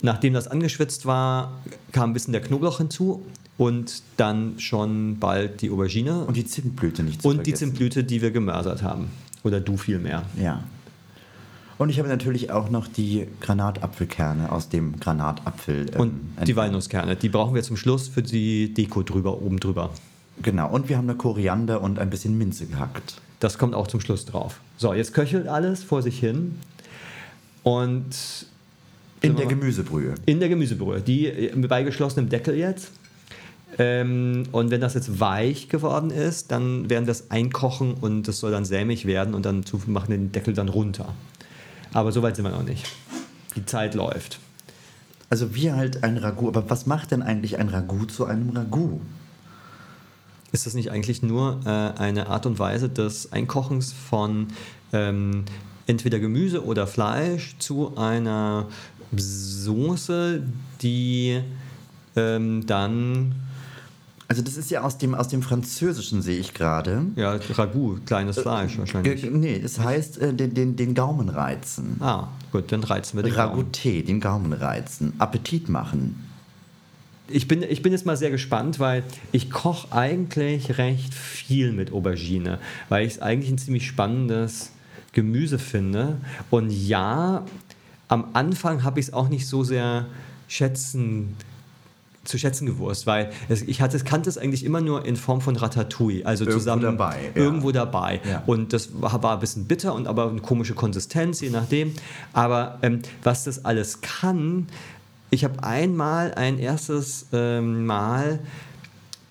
[0.00, 1.60] nachdem das angeschwitzt war,
[1.92, 3.22] kam ein bisschen der Knoblauch hinzu
[3.58, 7.66] und dann schon bald die Aubergine Und die Zimtblüte nicht zu und die vergessen.
[7.66, 9.10] Zimtblüte, die wir gemörsert haben.
[9.44, 10.22] Oder du vielmehr.
[10.40, 10.64] Ja.
[11.82, 15.86] Und ich habe natürlich auch noch die Granatapfelkerne aus dem Granatapfel.
[15.94, 16.54] ähm, Und die.
[16.54, 19.90] Walnusskerne, die brauchen wir zum Schluss für die Deko drüber, oben drüber.
[20.42, 20.70] Genau.
[20.70, 23.20] Und wir haben da Koriander und ein bisschen Minze gehackt.
[23.40, 24.60] Das kommt auch zum Schluss drauf.
[24.76, 26.54] So, jetzt köchelt alles vor sich hin.
[27.64, 28.46] Und
[29.20, 30.14] In der Gemüsebrühe.
[30.24, 32.92] in der Gemüsebrühe, die äh, bei geschlossenem Deckel jetzt.
[33.78, 38.38] Ähm, und wenn das jetzt weich geworden ist, dann werden wir es einkochen und es
[38.38, 41.12] soll dann sämig werden und dann machen wir den Deckel dann runter.
[41.92, 42.86] Aber so weit sind wir noch nicht.
[43.56, 44.38] Die Zeit läuft.
[45.30, 46.48] Also wie halt ein Ragout.
[46.48, 49.00] Aber was macht denn eigentlich ein Ragout zu einem Ragout?
[50.52, 54.48] Ist das nicht eigentlich nur äh, eine Art und Weise des Einkochens von
[54.92, 55.44] ähm,
[55.86, 58.66] entweder Gemüse oder Fleisch zu einer
[59.16, 60.42] Soße,
[60.82, 61.40] die
[62.16, 63.34] ähm, dann
[64.32, 67.04] Also das ist ja aus dem, aus dem Französischen, sehe ich gerade.
[67.16, 69.24] Ja, Ragout, kleines Fleisch wahrscheinlich.
[69.24, 71.98] Äh, nee, es heißt äh, den, den, den Gaumen reizen.
[72.00, 73.66] Ah, gut, dann reizen wir den Gaumen.
[73.66, 75.12] Ragouté, den Gaumen reizen.
[75.18, 76.26] Appetit machen.
[77.28, 81.92] Ich bin, ich bin jetzt mal sehr gespannt, weil ich koche eigentlich recht viel mit
[81.92, 84.70] Aubergine, weil ich es eigentlich ein ziemlich spannendes
[85.12, 86.16] Gemüse finde.
[86.48, 87.44] Und ja,
[88.08, 90.06] am Anfang habe ich es auch nicht so sehr
[90.48, 91.36] schätzen
[92.24, 95.56] zu schätzen gewusst, weil es, ich hatte, kannte es eigentlich immer nur in Form von
[95.56, 97.42] Ratatouille, also Irgendwo zusammen dabei, ja.
[97.42, 98.20] irgendwo dabei.
[98.28, 98.42] Ja.
[98.46, 101.94] Und das war, war ein bisschen bitter und aber eine komische Konsistenz, je nachdem.
[102.32, 104.68] Aber ähm, was das alles kann,
[105.30, 108.40] ich habe einmal ein erstes ähm, Mal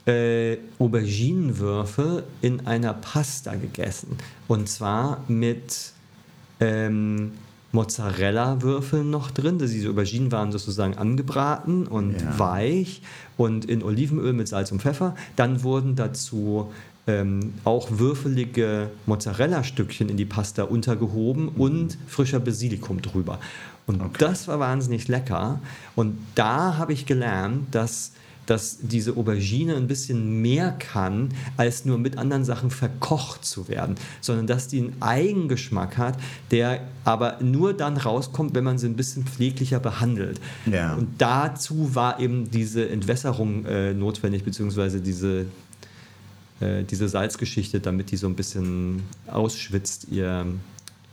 [0.05, 4.17] äh, Auberginenwürfel in einer Pasta gegessen.
[4.47, 5.93] Und zwar mit
[6.59, 7.33] ähm,
[7.71, 9.57] Mozzarella-Würfeln noch drin.
[9.59, 12.39] Diese Auberginen waren sozusagen angebraten und Ja.
[12.39, 13.01] weich
[13.37, 15.15] und in Olivenöl mit Salz und Pfeffer.
[15.35, 16.71] Dann wurden dazu
[17.07, 23.39] ähm, auch würfelige Mozzarella-Stückchen in die Pasta untergehoben und frischer Basilikum drüber.
[23.87, 25.59] Und das war wahnsinnig lecker.
[25.95, 28.11] Und da habe ich gelernt, dass
[28.45, 33.95] dass diese Aubergine ein bisschen mehr kann, als nur mit anderen Sachen verkocht zu werden,
[34.19, 36.17] sondern dass die einen Eigengeschmack hat,
[36.49, 40.39] der aber nur dann rauskommt, wenn man sie ein bisschen pfleglicher behandelt.
[40.65, 40.95] Ja.
[40.95, 45.45] Und dazu war eben diese Entwässerung äh, notwendig, beziehungsweise diese,
[46.59, 50.45] äh, diese Salzgeschichte, damit die so ein bisschen ausschwitzt, ihr,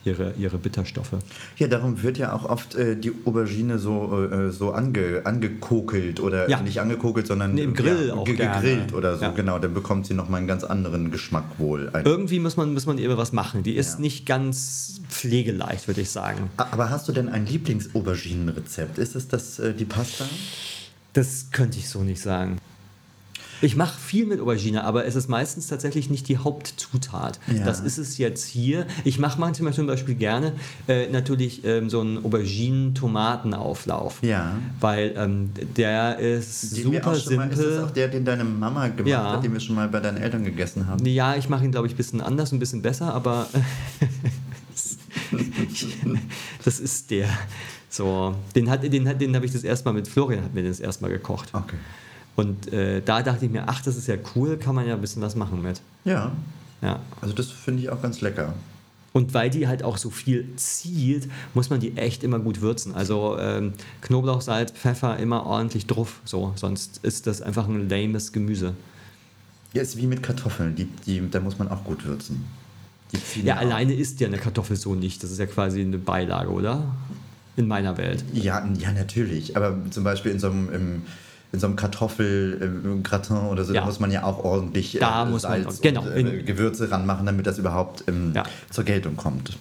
[0.04, 1.12] ihre, ihre Bitterstoffe.
[1.58, 6.48] Ja, darum wird ja auch oft äh, die Aubergine so, äh, so ange, angekokelt oder
[6.48, 6.60] Ja.
[6.62, 8.62] nicht angekokelt, sondern Nee, im Grill ja, auch ge- gerne.
[8.62, 9.24] gegrillt oder so.
[9.24, 9.30] Ja.
[9.32, 11.90] Genau, dann bekommt sie nochmal einen ganz anderen Geschmack wohl.
[11.92, 13.62] Ein- Irgendwie muss man, muss man ihr was machen.
[13.62, 16.48] Die ist nicht ganz pflegeleicht, würde ich sagen.
[16.56, 18.98] Aber hast du denn ein Lieblings-Auberginen-Rezept?
[18.98, 20.24] Ist es das äh, die Pasta?
[21.12, 22.58] Das könnte ich so nicht sagen.
[23.60, 27.40] Ich mache viel mit Aubergine, aber es ist meistens tatsächlich nicht die Hauptzutat.
[27.52, 27.64] Ja.
[27.64, 28.86] Das ist es jetzt hier.
[29.04, 30.52] Ich mache manchmal zum Beispiel gerne
[30.86, 34.18] äh, natürlich ähm, so einen Auberginen-Tomatenauflauf.
[34.22, 34.52] Ja.
[34.80, 37.84] Weil ähm, der ist Den super auch schon mal, ist das simpel.
[37.84, 39.32] auch der, den deine Mama gemacht Ja.
[39.32, 41.04] hat, den wir schon mal bei deinen Eltern gegessen haben?
[41.06, 43.48] Ja, ich mache ihn, glaube ich, ein bisschen anders, ein bisschen besser, aber
[46.64, 47.28] das ist der.
[47.90, 50.62] So, den, hat, den, hat, den habe ich das erste Mal mit Florian, hat mir
[50.62, 51.48] das erste Mal gekocht.
[51.52, 51.76] Okay.
[52.38, 55.00] Und äh, da dachte ich mir, ach, das ist ja cool, kann man ja ein
[55.00, 55.80] bisschen was machen mit.
[56.04, 56.30] Ja,
[56.82, 57.00] Ja.
[57.20, 58.54] also das finde ich auch ganz lecker.
[59.12, 62.94] Und weil die halt auch so viel zieht, muss man die echt immer gut würzen.
[62.94, 63.72] Also ähm,
[64.02, 66.20] Knoblauch, Salz, Pfeffer immer ordentlich drauf.
[66.24, 68.74] So, sonst ist das einfach ein lames Gemüse.
[69.72, 72.44] Ja, ist wie mit Kartoffeln, die, die, da muss man auch gut würzen.
[73.42, 73.60] Ja, auch.
[73.62, 75.24] alleine isst ja eine Kartoffel so nicht.
[75.24, 76.84] Das ist ja quasi eine Beilage, oder?
[77.56, 78.22] In meiner Welt.
[78.32, 79.56] Ja, ja, natürlich.
[79.56, 81.02] Aber zum Beispiel in so einem, im,
[81.52, 83.80] in so einem Kartoffelgratin oder so, Ja.
[83.80, 87.26] da muss man ja auch ordentlich äh, Da man- Salz genau, und äh, Gewürze ranmachen,
[87.26, 88.44] damit das überhaupt ähm, Ja.
[88.70, 89.56] zur Geltung kommt.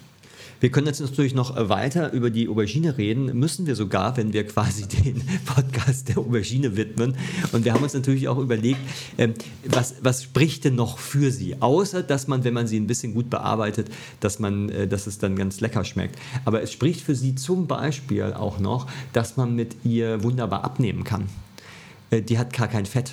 [0.60, 4.32] Wir können jetzt natürlich noch äh, weiter über die Aubergine reden, müssen wir sogar, wenn
[4.32, 7.14] wir quasi den Podcast der Aubergine widmen.
[7.52, 8.80] Und wir haben uns natürlich auch überlegt,
[9.18, 11.62] ähm, was, was spricht denn noch für sie?
[11.62, 15.18] Außer, dass man, wenn man sie ein bisschen gut bearbeitet, dass, man, äh, dass es
[15.18, 16.18] dann ganz lecker schmeckt.
[16.44, 21.04] Aber es spricht für sie zum Beispiel auch noch, dass man mit ihr wunderbar abnehmen
[21.04, 21.26] kann.
[22.10, 23.12] Äh, Die hat gar kein Fett.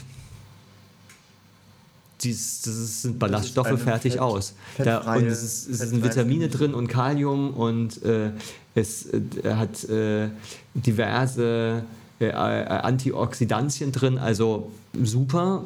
[2.21, 4.53] Dies, das sind Ballaststoffe eine fertig Fett- aus.
[4.77, 8.31] Da, und es, ist, es sind Vitamine drin und Kalium und äh,
[8.73, 9.21] es äh,
[9.55, 10.29] hat äh,
[10.73, 11.83] diverse
[12.21, 14.71] äh, äh, Antioxidantien drin, also
[15.03, 15.65] super.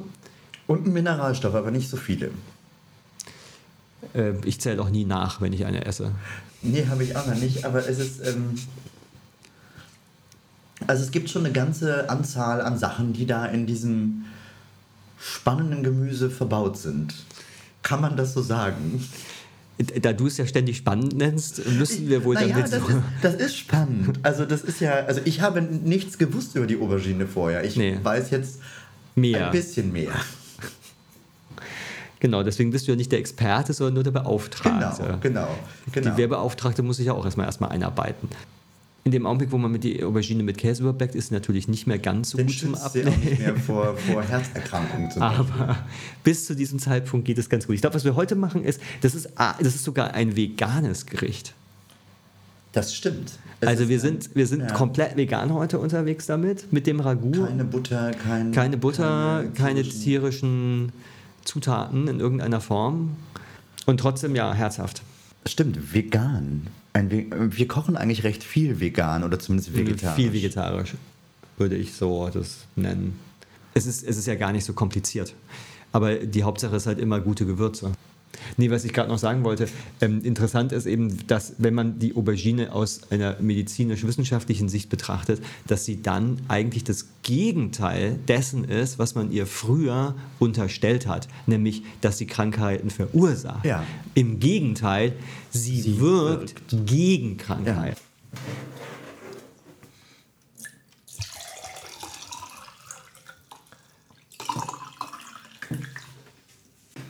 [0.65, 2.32] Und ein Mineralstoff, aber nicht so viele.
[4.44, 6.12] Ich zähle auch nie nach, wenn ich eine esse.
[6.63, 8.26] Nee, habe ich auch noch nicht, aber es ist.
[8.26, 8.56] Ähm,
[10.88, 14.26] also es gibt schon eine ganze Anzahl an Sachen, die da in diesem
[15.20, 17.13] spannenden Gemüse verbaut sind.
[17.84, 19.04] Kann man das so sagen?
[20.02, 22.88] Da du es ja ständig spannend nennst, müssen wir wohl naja, damit das, so.
[22.88, 24.20] ist, das ist spannend.
[24.24, 27.63] Also das ist ja, also ich habe nichts gewusst über die Aubergine vorher.
[27.63, 27.98] Ich Nee.
[28.04, 28.60] weiß jetzt
[29.15, 29.46] Mehr.
[29.48, 30.12] ein bisschen mehr.
[32.20, 35.02] Genau, deswegen bist du ja nicht der Experte, sondern nur der Beauftragte.
[35.02, 35.48] Genau, genau,
[35.94, 36.12] genau.
[36.12, 38.28] Die Werbeauftragte muss sich ja auch erstmal erstmal einarbeiten.
[39.05, 41.97] In dem Augenblick, wo man mit die Aubergine mit Käse überbackt, ist natürlich nicht mehr
[41.99, 43.19] ganz so Den gut zum sie auch Abnehmen.
[43.21, 45.09] nicht mehr vor, vor Herzerkrankungen.
[45.21, 45.77] Aber
[46.23, 47.75] bis zu diesem Zeitpunkt geht es ganz gut.
[47.75, 51.05] Ich glaube, was wir heute machen, ist, das ist, ah, das ist sogar ein veganes
[51.05, 51.53] Gericht.
[52.73, 53.31] Das stimmt.
[53.62, 54.67] Es also wir sind, wir sind ja.
[54.71, 57.45] komplett vegan heute unterwegs damit, mit dem Ragout.
[57.47, 60.91] Keine Butter, kein, keine Butter, keine, tierischen- tierischen
[61.45, 63.15] Zutaten in irgendeiner Form.
[63.85, 65.01] Und trotzdem ja herzhaft.
[65.45, 66.67] Stimmt, vegan.
[66.93, 70.15] Ein Ve wir kochen eigentlich recht viel vegan oder zumindest vegetarisch.
[70.15, 70.95] Viel vegetarisch,
[71.58, 73.19] würde ich so das nennen.
[73.73, 75.34] es ist, es ist ja gar nicht so kompliziert.
[75.91, 77.93] Aber die Hauptsache ist halt immer gute Gewürze.
[78.58, 79.67] Nee, was ich gerade noch sagen wollte,
[80.02, 85.86] ähm, interessant ist eben, dass wenn man die Aubergine aus einer medizinisch-wissenschaftlichen Sicht betrachtet, dass
[85.86, 92.17] sie dann eigentlich das Gegenteil dessen ist, was man ihr früher unterstellt hat, nämlich, dass
[92.17, 93.65] sie Krankheiten verursacht.
[93.65, 93.84] Ja.
[94.15, 95.13] Im Gegenteil,
[95.52, 97.97] sie, Sie wirkt, gegen Krankheit.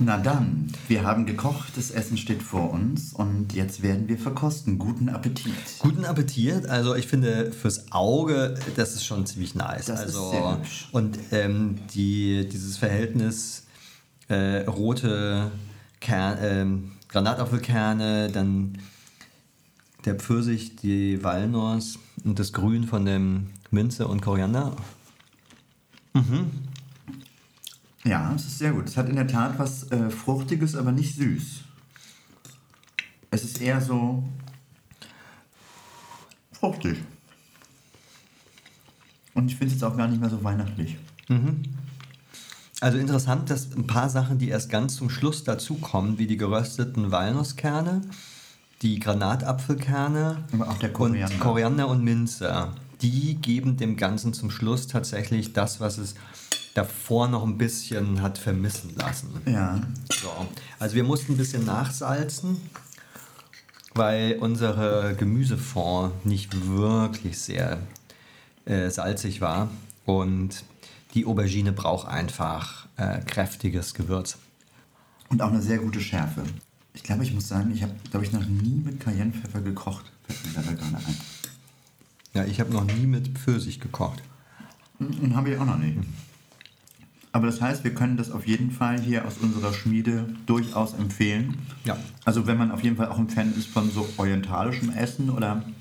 [0.01, 4.79] Na dann, wir haben gekocht, das Essen steht vor uns und jetzt werden wir verkosten.
[4.79, 5.53] Guten Appetit.
[5.79, 6.67] Guten Appetit.
[6.67, 9.87] Also ich finde fürs Auge, das ist schon ziemlich nice.
[9.87, 10.87] Das ist also sehr hübsch.
[10.93, 13.65] und ähm, die, dieses Verhältnis
[14.29, 15.51] äh, rote
[15.99, 18.77] Kern, ähm, Granatapfelkerne, dann
[20.05, 24.77] der Pfirsich, die Walnuss und das Grün von dem Minze und Koriander.
[28.09, 28.87] Ja, es ist sehr gut.
[28.87, 31.61] Es hat in der Tat was äh, Fruchtiges, aber nicht süß.
[33.29, 34.23] Es ist eher so
[36.51, 36.97] fruchtig.
[39.35, 40.97] Und ich finde es jetzt auch gar nicht mehr so weihnachtlich.
[42.81, 47.11] Also interessant, dass ein paar Sachen, die erst ganz zum Schluss dazukommen, wie die gerösteten
[47.11, 48.01] Walnusskerne,
[48.81, 50.45] die Granatapfelkerne
[50.93, 51.33] Koriander.
[51.35, 56.15] und Koriander und Minze, die geben dem Ganzen zum Schluss tatsächlich das, was es
[56.79, 59.29] davor noch ein bisschen hat vermissen lassen.
[59.45, 59.81] Ja.
[60.13, 60.29] So.
[60.79, 62.55] Also wir mussten ein bisschen nachsalzen,
[63.95, 67.79] weil unsere Gemüsefond nicht wirklich sehr
[68.63, 69.69] äh, salzig war
[70.05, 70.63] und
[71.13, 74.37] die Aubergine braucht einfach äh, kräftiges Gewürz.
[75.27, 76.43] Und auch eine sehr gute Schärfe.
[76.93, 80.05] Ich glaube, ich muss sagen, ich habe, glaube ich, noch nie mit Cayennepfeffer gekocht.
[80.27, 81.17] Fällt mir dabei gerade ein.
[82.33, 84.23] Ja, ich habe noch nie mit Pfirsich gekocht.
[84.99, 85.97] Und habe ich auch noch nicht.
[87.31, 91.57] Aber das heißt, wir können das auf jeden Fall hier aus unserer Schmiede durchaus empfehlen.
[91.85, 91.95] Ja.
[92.25, 95.57] Also wenn man auf jeden Fall auch ein Fan ist von so orientalischem Essen oder
[95.57, 95.75] ein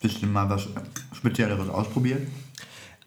[0.00, 0.68] bisschen mal was
[1.16, 2.26] Spezielleres ausprobiert.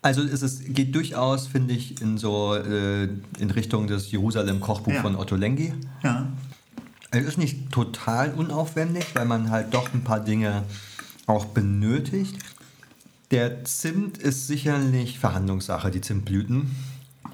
[0.02, 3.04] Also es ist, geht durchaus, finde ich, in so äh,
[3.40, 5.02] in Richtung des Jerusalem-Kochbuch Ja.
[5.02, 5.74] von Otto Lengi.
[6.04, 6.28] Ja.
[7.12, 10.64] Es ist nicht total unaufwendig, weil man halt doch ein paar Dinge
[11.26, 12.38] auch benötigt.
[13.32, 16.76] Der Zimt ist sicherlich Verhandlungssache, die Zimtblüten.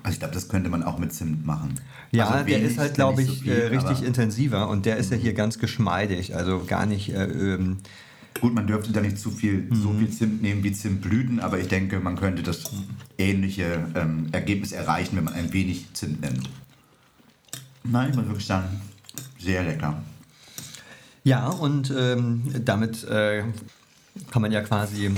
[0.02, 1.76] Also ich glaube, das könnte man auch mit Zimt machen.
[2.12, 5.12] Ja, Also der ist halt, glaube so ich, viel, äh, richtig intensiver und der ist
[5.12, 7.10] ja hier ganz geschmeidig, also gar nicht.
[7.14, 7.78] Äh, ähm,
[8.42, 9.76] Gut, man dürfte da nicht zu viel, Mhm.
[9.76, 12.64] so viel Zimt nehmen wie Zimtblüten, aber ich denke, man könnte das
[13.20, 16.50] ähnliche ähm, Ergebnis erreichen, wenn man ein wenig Zimt nimmt.
[17.84, 18.82] Nein, ich muss wirklich sagen,
[19.40, 20.02] sehr lecker.
[21.24, 23.44] ja, und ähm, damit äh,
[24.32, 25.12] kann man ja quasi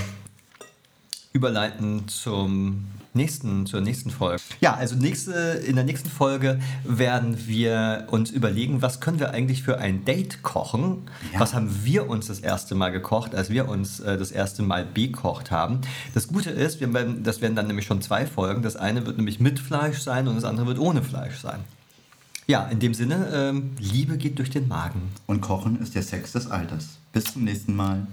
[1.36, 4.42] überleiten zum nächsten, zur nächsten Folge.
[4.62, 9.62] Ja, also nächste, in der nächsten Folge werden wir uns überlegen, was können wir eigentlich
[9.62, 11.10] für ein Date kochen?
[11.34, 11.42] Ja.
[11.42, 14.86] Was haben wir uns das erste Mal gekocht, als wir uns äh, das erste Mal
[14.86, 15.82] bekocht haben?
[16.14, 18.62] Das Gute ist, wir werden, das werden dann nämlich schon zwei Folgen.
[18.62, 21.60] Das eine wird nämlich mit Fleisch sein und das andere wird ohne Fleisch sein.
[22.48, 25.12] Ja, in dem Sinne, ähm, Liebe geht durch den Magen.
[25.26, 27.00] Und Kochen ist der Sex des Alters.
[27.12, 28.08] Bis zum nächsten Mal.